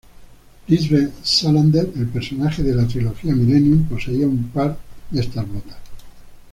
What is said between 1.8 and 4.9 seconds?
el personaje de la trilogía Millennium poseía un par